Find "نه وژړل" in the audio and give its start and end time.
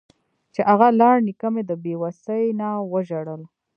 2.59-3.41